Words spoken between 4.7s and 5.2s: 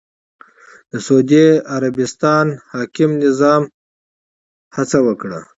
هڅه